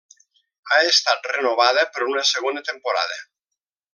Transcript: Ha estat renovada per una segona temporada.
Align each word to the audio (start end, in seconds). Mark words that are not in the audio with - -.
Ha 0.71 0.79
estat 0.91 1.29
renovada 1.33 1.85
per 1.97 2.07
una 2.13 2.25
segona 2.33 2.65
temporada. 2.73 3.23